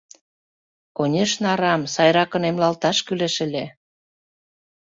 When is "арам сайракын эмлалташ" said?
1.53-2.97